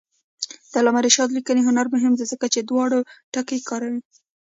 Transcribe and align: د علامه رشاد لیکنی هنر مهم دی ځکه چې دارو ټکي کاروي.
د 0.71 0.73
علامه 0.79 1.01
رشاد 1.07 1.29
لیکنی 1.37 1.61
هنر 1.67 1.85
مهم 1.93 2.13
دی 2.17 2.25
ځکه 2.31 2.45
چې 2.53 2.59
دارو 2.61 2.99
ټکي 3.33 3.59
کاروي. 3.69 4.01